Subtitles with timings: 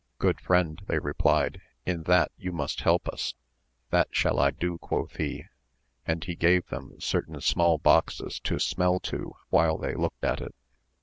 [0.17, 3.35] Good friend, they replied, in that you must help us;
[3.91, 5.45] That shall I do, quoth he,
[6.07, 10.55] and he gave them certain small boxes to smell to while they looked at it.